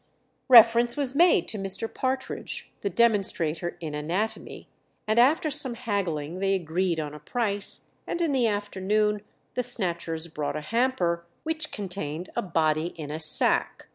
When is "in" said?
3.79-3.93, 8.19-8.31, 12.97-13.11